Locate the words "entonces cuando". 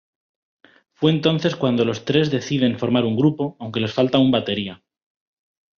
1.11-1.85